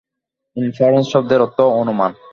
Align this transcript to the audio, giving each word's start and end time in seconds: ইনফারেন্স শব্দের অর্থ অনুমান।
ইনফারেন্স 0.57 1.05
শব্দের 1.13 1.39
অর্থ 1.41 1.57
অনুমান। 1.81 2.11